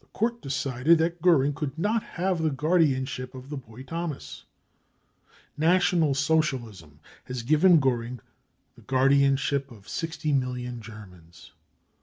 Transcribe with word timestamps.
The 0.00 0.06
court 0.08 0.42
decided 0.42 0.98
that 0.98 1.22
Goering 1.22 1.54
could 1.54 1.78
not 1.78 2.02
have 2.20 2.42
the 2.42 2.50
guardianship 2.50 3.34
of 3.34 3.48
the 3.48 3.56
boy 3.56 3.82
Thomas. 3.82 4.44
National 5.56 6.12
Socialism 6.14 7.00
has 7.24 7.42
given 7.42 7.80
Goering 7.80 8.20
the 8.74 8.82
guardianship 8.82 9.70
of 9.70 9.88
60 9.88 10.32
million 10.34 10.82
Germans. 10.82 11.52